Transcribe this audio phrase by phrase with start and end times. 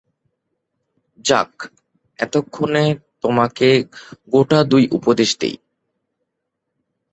[1.25, 1.51] যাক,
[2.19, 2.85] এক্ষণে
[3.21, 3.67] তোমাকে
[4.27, 5.55] গোটা-দুই উপদেশ দিই।